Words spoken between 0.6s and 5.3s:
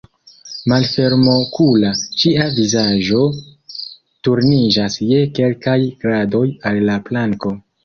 Malfermokula, ŝia vizaĝo turniĝas je